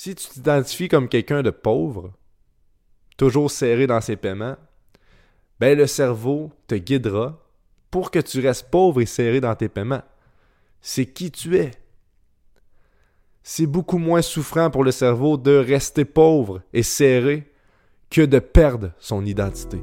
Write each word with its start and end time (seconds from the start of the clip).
Si 0.00 0.14
tu 0.14 0.28
t'identifies 0.28 0.86
comme 0.86 1.08
quelqu'un 1.08 1.42
de 1.42 1.50
pauvre, 1.50 2.12
toujours 3.16 3.50
serré 3.50 3.88
dans 3.88 4.00
ses 4.00 4.14
paiements, 4.14 4.54
ben 5.58 5.76
le 5.76 5.88
cerveau 5.88 6.52
te 6.68 6.76
guidera 6.76 7.44
pour 7.90 8.12
que 8.12 8.20
tu 8.20 8.38
restes 8.38 8.70
pauvre 8.70 9.00
et 9.00 9.06
serré 9.06 9.40
dans 9.40 9.56
tes 9.56 9.68
paiements. 9.68 10.04
C'est 10.80 11.06
qui 11.06 11.32
tu 11.32 11.56
es. 11.56 11.72
C'est 13.42 13.66
beaucoup 13.66 13.98
moins 13.98 14.22
souffrant 14.22 14.70
pour 14.70 14.84
le 14.84 14.92
cerveau 14.92 15.36
de 15.36 15.56
rester 15.56 16.04
pauvre 16.04 16.62
et 16.72 16.84
serré 16.84 17.52
que 18.08 18.22
de 18.22 18.38
perdre 18.38 18.92
son 19.00 19.26
identité. 19.26 19.82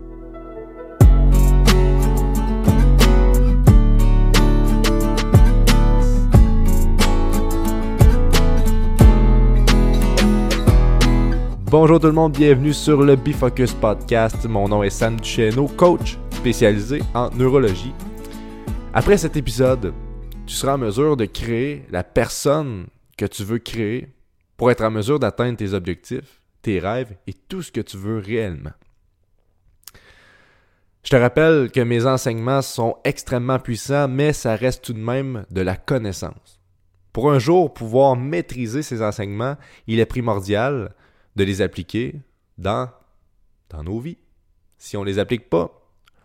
Bonjour 11.71 11.99
tout 11.99 12.05
le 12.05 12.13
monde, 12.13 12.33
bienvenue 12.33 12.73
sur 12.73 13.01
le 13.01 13.15
Bifocus 13.15 13.73
Podcast. 13.73 14.45
Mon 14.45 14.67
nom 14.67 14.83
est 14.83 14.91
Sam 14.91 15.19
Duchesneau, 15.19 15.67
coach 15.67 16.19
spécialisé 16.29 17.01
en 17.15 17.31
neurologie. 17.31 17.91
Après 18.93 19.17
cet 19.17 19.35
épisode, 19.35 19.91
tu 20.45 20.53
seras 20.53 20.75
en 20.75 20.77
mesure 20.77 21.17
de 21.17 21.25
créer 21.25 21.83
la 21.89 22.03
personne 22.03 22.85
que 23.17 23.25
tu 23.25 23.43
veux 23.43 23.57
créer 23.57 24.13
pour 24.57 24.69
être 24.69 24.83
en 24.83 24.91
mesure 24.91 25.17
d'atteindre 25.17 25.57
tes 25.57 25.73
objectifs, 25.73 26.39
tes 26.61 26.77
rêves 26.77 27.17
et 27.25 27.33
tout 27.33 27.63
ce 27.63 27.71
que 27.71 27.81
tu 27.81 27.97
veux 27.97 28.19
réellement. 28.19 28.73
Je 31.03 31.09
te 31.09 31.15
rappelle 31.15 31.71
que 31.71 31.81
mes 31.81 32.05
enseignements 32.05 32.61
sont 32.61 32.97
extrêmement 33.03 33.57
puissants, 33.57 34.07
mais 34.07 34.33
ça 34.33 34.55
reste 34.55 34.85
tout 34.85 34.93
de 34.93 34.99
même 34.99 35.45
de 35.49 35.61
la 35.61 35.77
connaissance. 35.77 36.59
Pour 37.11 37.31
un 37.31 37.39
jour 37.39 37.73
pouvoir 37.73 38.15
maîtriser 38.15 38.83
ces 38.83 39.01
enseignements, 39.01 39.55
il 39.87 39.99
est 39.99 40.05
primordial 40.05 40.93
de 41.35 41.43
les 41.43 41.61
appliquer 41.61 42.21
dans, 42.57 42.89
nos 43.83 43.99
vies. 43.99 44.17
Si 44.77 44.95
on 44.95 45.01
ne 45.01 45.05
les 45.05 45.19
applique 45.19 45.49
pas, 45.49 45.69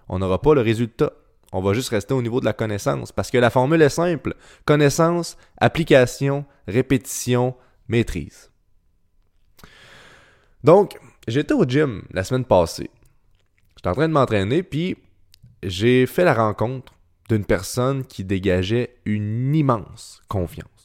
on 0.09 0.19
n'aura 0.19 0.41
pas 0.41 0.55
le 0.55 0.61
résultat. 0.61 1.13
On 1.53 1.61
va 1.61 1.73
juste 1.73 1.89
rester 1.89 2.15
au 2.15 2.23
niveau 2.23 2.41
de 2.41 2.45
la 2.45 2.53
connaissance 2.53 3.11
parce 3.11 3.31
que 3.31 3.39
la 3.39 3.51
formule 3.51 3.83
est 3.83 3.89
simple. 3.89 4.37
Connaissance, 4.65 5.37
application, 5.59 6.45
répétition, 6.69 7.57
maîtrise. 7.89 8.51
Donc, 10.63 10.99
j'étais 11.27 11.55
au 11.55 11.65
gym 11.65 12.05
la 12.13 12.23
semaine 12.23 12.45
passée. 12.45 12.91
J'étais 13.77 13.89
en 13.89 13.95
train 13.95 14.09
de 14.09 14.13
m'entraîner, 14.13 14.63
puis 14.63 14.97
j'ai 15.63 16.07
fait 16.07 16.25
la 16.25 16.35
rencontre 16.35 16.95
d'une 17.29 17.45
personne 17.45 18.05
qui 18.05 18.25
dégageait 18.25 18.97
une 19.05 19.55
immense 19.55 20.23
confiance. 20.29 20.80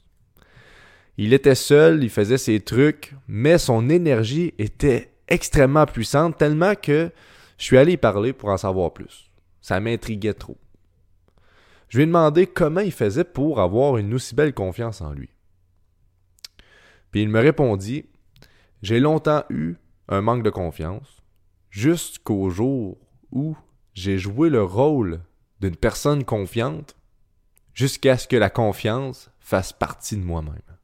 Il 1.18 1.34
était 1.34 1.56
seul, 1.56 2.04
il 2.04 2.10
faisait 2.10 2.38
ses 2.38 2.60
trucs, 2.60 3.14
mais 3.28 3.58
son 3.58 3.90
énergie 3.90 4.54
était 4.58 5.14
extrêmement 5.28 5.86
puissante, 5.86 6.38
tellement 6.38 6.76
que 6.76 7.12
je 7.58 7.64
suis 7.64 7.78
allé 7.78 7.94
y 7.94 7.98
parler 7.98 8.34
pour 8.34 8.50
en 8.50 8.58
savoir 8.58 8.94
plus. 8.94 9.32
Ça 9.62 9.80
m'intriguait 9.80 10.34
trop. 10.34 10.58
Je 11.88 11.98
lui 11.98 12.04
ai 12.04 12.08
demandé 12.08 12.48
comment 12.48 12.82
il 12.82 12.92
faisait 12.92 13.24
pour 13.24 13.62
avoir 13.62 13.98
une 13.98 14.14
aussi 14.14 14.36
belle 14.36 14.54
confiance 14.54 15.02
en 15.02 15.14
lui. 15.14 15.30
Puis 17.12 17.22
il 17.22 17.30
me 17.30 17.40
répondit 17.40 18.06
J'ai 18.82 19.00
longtemps 19.00 19.46
eu 19.50 19.76
un 20.10 20.22
manque 20.22 20.44
de 20.44 20.50
confiance, 20.50 21.24
jusqu'au 21.70 22.50
jour 22.50 22.98
où 23.32 23.56
j'ai 23.94 24.18
joué 24.18 24.50
le 24.50 24.64
rôle 24.64 25.22
d'une 25.62 25.78
personne 25.78 26.26
confiante, 26.26 26.98
jusqu'à 27.74 28.18
ce 28.18 28.28
que 28.28 28.36
la 28.36 28.50
confiance 28.50 29.32
fasse 29.40 29.72
partie 29.72 30.18
de 30.18 30.24
moi-même. 30.24 30.75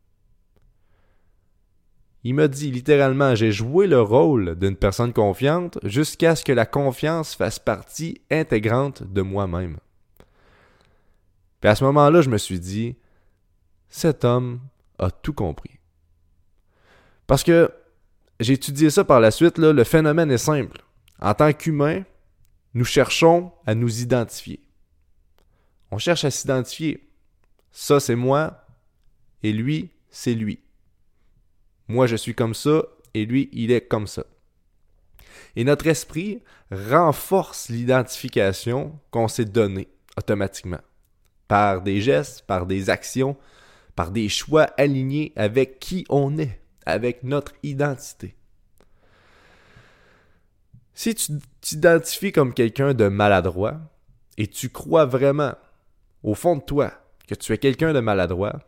Il 2.23 2.35
m'a 2.35 2.47
dit 2.47 2.71
littéralement, 2.71 3.33
j'ai 3.33 3.51
joué 3.51 3.87
le 3.87 4.01
rôle 4.01 4.55
d'une 4.55 4.75
personne 4.75 5.11
confiante 5.11 5.79
jusqu'à 5.83 6.35
ce 6.35 6.43
que 6.43 6.51
la 6.51 6.65
confiance 6.67 7.35
fasse 7.35 7.57
partie 7.57 8.21
intégrante 8.29 9.03
de 9.03 9.21
moi-même. 9.21 9.77
Puis 11.59 11.69
à 11.69 11.75
ce 11.75 11.83
moment-là, 11.83 12.21
je 12.21 12.29
me 12.29 12.37
suis 12.37 12.59
dit, 12.59 12.95
cet 13.89 14.23
homme 14.23 14.61
a 14.99 15.09
tout 15.09 15.33
compris. 15.33 15.79
Parce 17.25 17.43
que 17.43 17.71
j'ai 18.39 18.53
étudié 18.53 18.89
ça 18.89 19.03
par 19.03 19.19
la 19.19 19.31
suite, 19.31 19.57
le 19.57 19.83
phénomène 19.83 20.31
est 20.31 20.37
simple. 20.37 20.81
En 21.19 21.33
tant 21.33 21.53
qu'humain, 21.53 22.03
nous 22.73 22.85
cherchons 22.85 23.51
à 23.65 23.75
nous 23.75 24.01
identifier. 24.01 24.59
On 25.91 25.97
cherche 25.97 26.23
à 26.23 26.31
s'identifier. 26.31 27.07
Ça, 27.71 27.99
c'est 27.99 28.15
moi, 28.15 28.65
et 29.43 29.51
lui, 29.51 29.91
c'est 30.09 30.33
lui. 30.33 30.59
Moi, 31.91 32.07
je 32.07 32.15
suis 32.15 32.33
comme 32.33 32.53
ça 32.53 32.83
et 33.13 33.25
lui, 33.25 33.49
il 33.51 33.69
est 33.69 33.85
comme 33.85 34.07
ça. 34.07 34.23
Et 35.57 35.65
notre 35.65 35.87
esprit 35.87 36.41
renforce 36.71 37.67
l'identification 37.67 38.97
qu'on 39.11 39.27
s'est 39.27 39.43
donnée 39.43 39.89
automatiquement 40.17 40.79
par 41.49 41.81
des 41.81 41.99
gestes, 41.99 42.45
par 42.47 42.65
des 42.65 42.89
actions, 42.89 43.35
par 43.97 44.11
des 44.11 44.29
choix 44.29 44.69
alignés 44.77 45.33
avec 45.35 45.79
qui 45.79 46.05
on 46.07 46.37
est, 46.37 46.61
avec 46.85 47.23
notre 47.23 47.51
identité. 47.61 48.37
Si 50.93 51.13
tu 51.13 51.33
t'identifies 51.59 52.31
comme 52.31 52.53
quelqu'un 52.53 52.93
de 52.93 53.09
maladroit 53.09 53.81
et 54.37 54.47
tu 54.47 54.69
crois 54.69 55.05
vraiment 55.05 55.55
au 56.23 56.35
fond 56.35 56.55
de 56.55 56.61
toi 56.61 56.93
que 57.27 57.35
tu 57.35 57.51
es 57.51 57.57
quelqu'un 57.57 57.91
de 57.91 57.99
maladroit, 57.99 58.61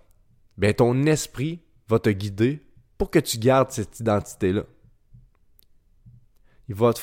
ben 0.57 0.73
ton 0.73 1.03
esprit 1.03 1.61
va 1.87 1.99
te 1.99 2.09
guider 2.09 2.61
pour 2.97 3.09
que 3.09 3.19
tu 3.19 3.37
gardes 3.37 3.71
cette 3.71 3.99
identité-là. 3.99 4.63
Il 6.69 6.75
va 6.75 6.93
te 6.93 6.99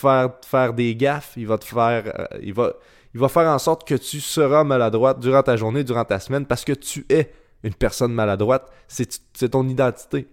faire 0.46 0.72
des 0.72 0.96
gaffes, 0.96 1.34
il 1.36 1.46
va 1.46 1.58
te 1.58 1.64
faire 1.64 2.30
euh, 2.32 3.28
faire 3.28 3.48
en 3.48 3.58
sorte 3.58 3.86
que 3.86 3.94
tu 3.94 4.20
seras 4.20 4.64
maladroite 4.64 5.20
durant 5.20 5.42
ta 5.42 5.56
journée, 5.56 5.84
durant 5.84 6.04
ta 6.04 6.18
semaine 6.18 6.46
parce 6.46 6.64
que 6.64 6.72
tu 6.72 7.04
es 7.08 7.32
une 7.62 7.74
personne 7.74 8.12
maladroite, 8.12 8.70
c'est 8.88 9.50
ton 9.50 9.68
identité. 9.68 10.28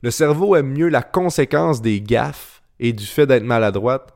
Le 0.00 0.10
cerveau 0.10 0.56
aime 0.56 0.72
mieux 0.72 0.88
la 0.88 1.02
conséquence 1.02 1.82
des 1.82 2.00
gaffes 2.00 2.62
et 2.80 2.92
du 2.92 3.04
fait 3.04 3.26
d'être 3.26 3.44
maladroite 3.44 4.14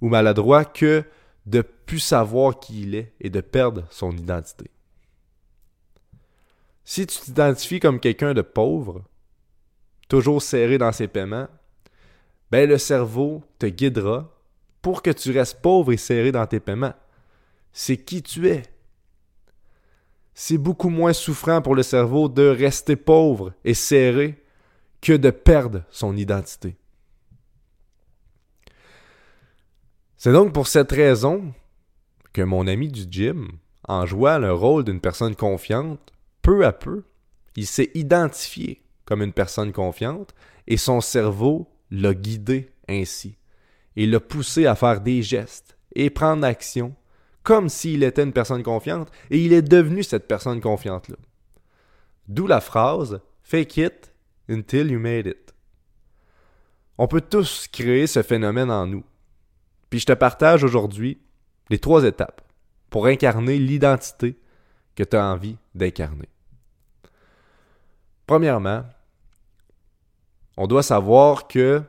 ou 0.00 0.08
maladroit 0.08 0.64
que 0.64 1.04
de 1.46 1.62
plus 1.62 2.00
savoir 2.00 2.60
qui 2.60 2.82
il 2.82 2.94
est 2.94 3.14
et 3.20 3.30
de 3.30 3.40
perdre 3.40 3.84
son 3.90 4.12
identité. 4.12 4.70
Si 6.84 7.06
tu 7.06 7.18
t'identifies 7.20 7.80
comme 7.80 8.00
quelqu'un 8.00 8.34
de 8.34 8.42
pauvre, 8.42 9.02
toujours 10.12 10.42
serré 10.42 10.76
dans 10.76 10.92
ses 10.92 11.08
paiements, 11.08 11.48
ben 12.50 12.68
le 12.68 12.76
cerveau 12.76 13.42
te 13.58 13.64
guidera 13.64 14.30
pour 14.82 15.00
que 15.00 15.08
tu 15.08 15.30
restes 15.30 15.62
pauvre 15.62 15.90
et 15.90 15.96
serré 15.96 16.30
dans 16.32 16.46
tes 16.46 16.60
paiements. 16.60 16.92
C'est 17.72 17.96
qui 17.96 18.22
tu 18.22 18.46
es. 18.46 18.62
C'est 20.34 20.58
beaucoup 20.58 20.90
moins 20.90 21.14
souffrant 21.14 21.62
pour 21.62 21.74
le 21.74 21.82
cerveau 21.82 22.28
de 22.28 22.46
rester 22.46 22.94
pauvre 22.94 23.54
et 23.64 23.72
serré 23.72 24.44
que 25.00 25.14
de 25.14 25.30
perdre 25.30 25.82
son 25.88 26.14
identité. 26.14 26.76
C'est 30.18 30.34
donc 30.34 30.52
pour 30.52 30.66
cette 30.66 30.92
raison 30.92 31.54
que 32.34 32.42
mon 32.42 32.66
ami 32.66 32.88
du 32.88 33.06
gym, 33.10 33.48
en 33.88 34.04
jouant 34.04 34.38
le 34.38 34.52
rôle 34.52 34.84
d'une 34.84 35.00
personne 35.00 35.36
confiante, 35.36 36.12
peu 36.42 36.66
à 36.66 36.72
peu, 36.74 37.02
il 37.56 37.66
s'est 37.66 37.90
identifié 37.94 38.82
comme 39.04 39.22
une 39.22 39.32
personne 39.32 39.72
confiante 39.72 40.34
et 40.66 40.76
son 40.76 41.00
cerveau 41.00 41.68
l'a 41.90 42.14
guidé 42.14 42.70
ainsi 42.88 43.36
et 43.96 44.06
l'a 44.06 44.20
poussé 44.20 44.66
à 44.66 44.74
faire 44.74 45.00
des 45.00 45.22
gestes 45.22 45.76
et 45.94 46.10
prendre 46.10 46.44
action 46.44 46.94
comme 47.42 47.68
s'il 47.68 48.02
était 48.02 48.22
une 48.22 48.32
personne 48.32 48.62
confiante 48.62 49.10
et 49.30 49.44
il 49.44 49.52
est 49.52 49.62
devenu 49.62 50.02
cette 50.02 50.28
personne 50.28 50.60
confiante-là. 50.60 51.16
D'où 52.28 52.46
la 52.46 52.60
phrase 52.60 53.20
Fake 53.42 53.76
it 53.76 54.14
until 54.48 54.90
you 54.90 54.98
made 54.98 55.26
it. 55.26 55.52
On 56.98 57.08
peut 57.08 57.20
tous 57.20 57.68
créer 57.68 58.06
ce 58.06 58.22
phénomène 58.22 58.70
en 58.70 58.86
nous. 58.86 59.04
Puis 59.90 60.00
je 60.00 60.06
te 60.06 60.12
partage 60.12 60.64
aujourd'hui 60.64 61.20
les 61.68 61.78
trois 61.78 62.04
étapes 62.04 62.40
pour 62.90 63.06
incarner 63.06 63.58
l'identité 63.58 64.38
que 64.94 65.02
tu 65.02 65.16
as 65.16 65.24
envie 65.24 65.56
d'incarner. 65.74 66.28
Premièrement, 68.26 68.84
on 70.56 70.66
doit 70.66 70.82
savoir 70.82 71.48
que 71.48 71.82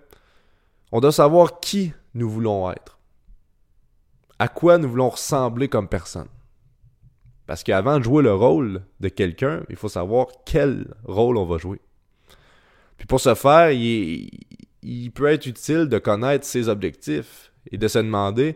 on 0.92 1.00
doit 1.00 1.12
savoir 1.12 1.60
qui 1.60 1.92
nous 2.14 2.30
voulons 2.30 2.72
être. 2.72 3.00
À 4.40 4.48
quoi 4.48 4.78
nous 4.78 4.90
voulons 4.90 5.10
ressembler 5.10 5.68
comme 5.68 5.88
personne. 5.88 6.28
Parce 7.46 7.64
qu'avant 7.64 8.00
de 8.00 8.04
jouer 8.04 8.24
le 8.24 8.34
rôle 8.34 8.84
de 9.00 9.10
quelqu'un, 9.10 9.64
il 9.70 9.76
faut 9.76 9.90
savoir 9.90 10.28
quel 10.46 10.94
rôle 11.04 11.38
on 11.38 11.46
va 11.46 11.58
jouer. 11.58 11.82
Puis 12.98 13.08
pour 13.08 13.20
ce 13.20 13.36
faire, 13.36 13.72
il, 13.72 15.12
peut 15.14 15.28
être 15.28 15.46
utile 15.46 15.88
de 15.88 15.98
connaître 15.98 16.46
ses 16.46 16.70
objectifs 16.70 17.52
et 17.72 17.78
de 17.78 17.88
se 17.88 18.00
demander 18.00 18.56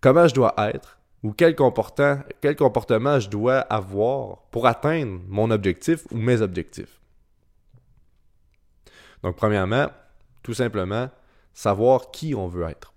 comment 0.00 0.28
je 0.28 0.34
dois 0.34 0.54
être 0.58 0.98
ou 1.22 1.32
quel 1.32 1.56
comportement, 1.56 2.18
quel 2.40 2.56
comportement 2.56 3.18
je 3.18 3.28
dois 3.28 3.60
avoir 3.60 4.42
pour 4.50 4.66
atteindre 4.66 5.20
mon 5.28 5.50
objectif 5.50 6.06
ou 6.10 6.16
mes 6.16 6.42
objectifs. 6.42 7.01
Donc, 9.22 9.36
premièrement, 9.36 9.88
tout 10.42 10.54
simplement, 10.54 11.10
savoir 11.54 12.10
qui 12.10 12.34
on 12.34 12.48
veut 12.48 12.68
être. 12.68 12.92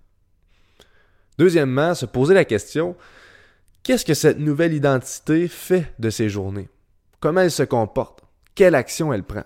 Deuxièmement, 1.38 1.94
se 1.94 2.06
poser 2.06 2.34
la 2.34 2.44
question, 2.44 2.96
qu'est-ce 3.82 4.04
que 4.04 4.14
cette 4.14 4.38
nouvelle 4.38 4.72
identité 4.72 5.48
fait 5.48 5.92
de 5.98 6.10
ses 6.10 6.28
journées? 6.28 6.68
Comment 7.20 7.42
elle 7.42 7.50
se 7.50 7.62
comporte? 7.62 8.22
Quelle 8.54 8.74
action 8.74 9.12
elle 9.12 9.24
prend? 9.24 9.44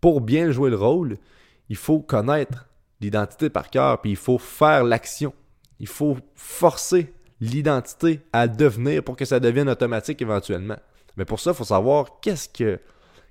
Pour 0.00 0.20
bien 0.20 0.50
jouer 0.50 0.70
le 0.70 0.76
rôle, 0.76 1.18
il 1.68 1.76
faut 1.76 2.00
connaître 2.00 2.68
l'identité 3.00 3.50
par 3.50 3.70
cœur, 3.70 4.00
puis 4.00 4.10
il 4.10 4.16
faut 4.16 4.38
faire 4.38 4.84
l'action. 4.84 5.32
Il 5.78 5.88
faut 5.88 6.18
forcer 6.34 7.12
l'identité 7.40 8.20
à 8.32 8.46
devenir 8.46 9.02
pour 9.02 9.16
que 9.16 9.24
ça 9.24 9.40
devienne 9.40 9.68
automatique 9.68 10.22
éventuellement. 10.22 10.76
Mais 11.16 11.24
pour 11.24 11.40
ça, 11.40 11.50
il 11.50 11.56
faut 11.56 11.64
savoir 11.64 12.20
qu'est-ce 12.20 12.48
que, 12.48 12.78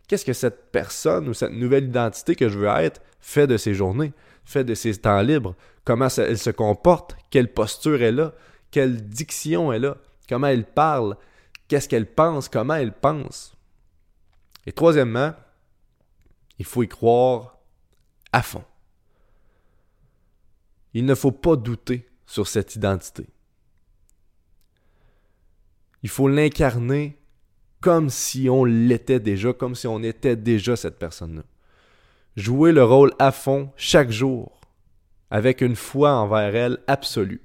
qu'est-ce 0.08 0.26
que 0.26 0.34
cette 0.34 0.72
personne 0.72 1.30
ou 1.30 1.34
cette 1.34 1.54
nouvelle 1.54 1.86
identité 1.86 2.36
que 2.36 2.50
je 2.50 2.58
veux 2.58 2.68
être 2.68 3.02
fait 3.20 3.48
de 3.48 3.58
ses 3.58 3.74
journées, 3.74 4.14
fait 4.46 4.64
de 4.64 4.74
ses 4.74 4.96
temps 4.98 5.22
libres, 5.22 5.56
comment 5.86 6.10
elle 6.18 6.38
se 6.38 6.50
comporte, 6.50 7.16
quelle 7.30 7.54
posture 7.54 8.02
elle 8.02 8.20
a, 8.20 8.34
quelle 8.72 9.08
diction 9.08 9.72
elle 9.72 9.86
a, 9.86 9.98
comment 10.28 10.48
elle 10.48 10.66
parle, 10.66 11.18
qu'est-ce 11.68 11.88
qu'elle 11.88 12.12
pense, 12.12 12.50
comment 12.50 12.76
elle 12.76 12.94
pense? 12.94 13.56
Et 14.66 14.72
troisièmement, 14.72 15.34
il 16.60 16.66
faut 16.66 16.84
y 16.84 16.88
croire 16.88 17.58
à 18.32 18.42
fond. 18.42 18.64
Il 20.94 21.06
ne 21.06 21.16
faut 21.16 21.32
pas 21.32 21.56
douter 21.56 22.08
sur 22.26 22.48
cette 22.48 22.76
identité. 22.76 23.28
Il 26.04 26.10
faut 26.10 26.28
l'incarner 26.28 27.21
comme 27.82 28.12
si 28.12 28.48
on 28.50 28.64
l'était 28.64 29.20
déjà, 29.20 29.54
comme 29.54 29.76
si 29.76 29.88
on 29.88 30.02
était 30.04 30.36
déjà 30.36 30.76
cette 30.76 31.00
personne-là. 31.00 31.44
Jouer 32.38 32.72
le 32.72 32.84
rôle 32.84 33.12
à 33.20 33.32
fond 33.32 33.72
chaque 33.76 34.12
jour, 34.12 34.62
avec 35.32 35.62
une 35.62 35.76
foi 35.76 36.14
envers 36.14 36.56
elle 36.56 36.78
absolue. 36.88 37.42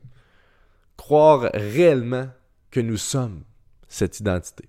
Croire 0.96 1.50
réellement 1.54 2.28
que 2.70 2.80
nous 2.80 2.98
sommes 2.98 3.42
cette 3.88 4.20
identité. 4.20 4.68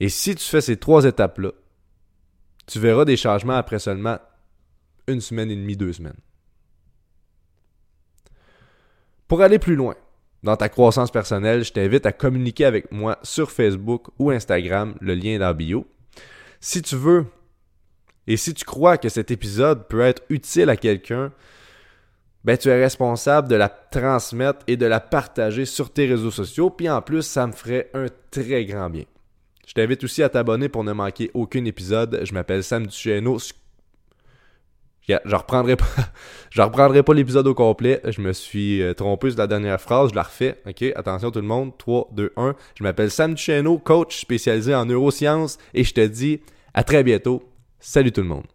Et 0.00 0.08
si 0.08 0.34
tu 0.34 0.44
fais 0.44 0.60
ces 0.60 0.76
trois 0.76 1.04
étapes-là, 1.04 1.52
tu 2.66 2.80
verras 2.80 3.04
des 3.04 3.16
changements 3.16 3.56
après 3.56 3.78
seulement 3.78 4.18
une 5.06 5.20
semaine 5.20 5.50
et 5.50 5.56
demie, 5.56 5.76
deux 5.76 5.92
semaines. 5.92 6.18
Pour 9.28 9.40
aller 9.42 9.58
plus 9.58 9.76
loin 9.76 9.94
dans 10.44 10.56
ta 10.56 10.68
croissance 10.68 11.10
personnelle, 11.10 11.64
je 11.64 11.72
t'invite 11.72 12.04
à 12.04 12.12
communiquer 12.12 12.66
avec 12.66 12.92
moi 12.92 13.18
sur 13.22 13.50
Facebook 13.50 14.08
ou 14.18 14.30
Instagram, 14.30 14.94
le 15.00 15.14
lien 15.14 15.30
est 15.30 15.38
dans 15.38 15.54
bio. 15.54 15.86
Si 16.60 16.82
tu 16.82 16.96
veux 16.96 17.24
et 18.26 18.36
si 18.36 18.52
tu 18.52 18.64
crois 18.64 18.98
que 18.98 19.08
cet 19.08 19.30
épisode 19.30 19.88
peut 19.88 20.02
être 20.02 20.22
utile 20.28 20.68
à 20.68 20.76
quelqu'un, 20.76 21.32
ben 22.44 22.58
tu 22.58 22.68
es 22.68 22.78
responsable 22.78 23.48
de 23.48 23.56
la 23.56 23.70
transmettre 23.70 24.60
et 24.66 24.76
de 24.76 24.84
la 24.84 25.00
partager 25.00 25.64
sur 25.64 25.90
tes 25.90 26.06
réseaux 26.06 26.30
sociaux, 26.30 26.68
puis 26.68 26.90
en 26.90 27.00
plus, 27.00 27.22
ça 27.22 27.46
me 27.46 27.52
ferait 27.52 27.90
un 27.94 28.06
très 28.30 28.66
grand 28.66 28.90
bien. 28.90 29.04
Je 29.66 29.72
t'invite 29.72 30.04
aussi 30.04 30.22
à 30.22 30.28
t'abonner 30.28 30.68
pour 30.68 30.84
ne 30.84 30.92
manquer 30.92 31.30
aucun 31.32 31.64
épisode. 31.64 32.20
Je 32.22 32.34
m'appelle 32.34 32.62
Sam 32.62 32.86
Duchesneau. 32.86 33.38
Je 35.08 35.34
reprendrai 35.34 35.76
pas, 35.76 35.84
je 36.50 36.62
reprendrai 36.62 37.02
pas 37.02 37.14
l'épisode 37.14 37.46
au 37.46 37.54
complet. 37.54 38.00
Je 38.04 38.20
me 38.20 38.32
suis 38.32 38.82
euh, 38.82 38.94
trompé 38.94 39.30
sur 39.30 39.38
la 39.38 39.46
dernière 39.46 39.80
phrase. 39.80 40.10
Je 40.10 40.14
la 40.14 40.22
refais. 40.22 40.60
OK? 40.66 40.82
Attention 40.96 41.30
tout 41.30 41.40
le 41.40 41.46
monde. 41.46 41.76
3, 41.76 42.10
2, 42.12 42.32
1. 42.36 42.54
Je 42.78 42.82
m'appelle 42.82 43.10
Sam 43.10 43.34
Duchesneau, 43.34 43.78
coach 43.78 44.20
spécialisé 44.20 44.74
en 44.74 44.86
neurosciences. 44.86 45.58
Et 45.74 45.84
je 45.84 45.92
te 45.92 46.06
dis 46.06 46.40
à 46.72 46.84
très 46.84 47.04
bientôt. 47.04 47.42
Salut 47.80 48.12
tout 48.12 48.22
le 48.22 48.28
monde. 48.28 48.53